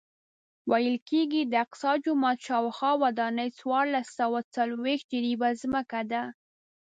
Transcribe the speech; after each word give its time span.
ویل 0.69 0.97
کېږي 1.09 1.41
د 1.45 1.53
اقصی 1.65 1.93
جومات 2.05 2.37
شاوخوا 2.47 2.91
ودانۍ 3.03 3.49
څوارلس 3.59 4.07
سوه 4.19 4.39
څلوېښت 4.55 5.05
جریبه 5.13 5.49
ځمکه 5.61 6.01
ده. 6.11 6.23